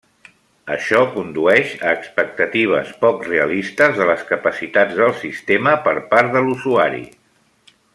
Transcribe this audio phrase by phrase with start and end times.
[0.75, 7.09] Això condueix a expectatives poc realistes de les capacitats del sistema per part de l'usuari.